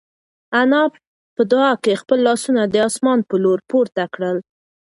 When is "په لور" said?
3.29-3.59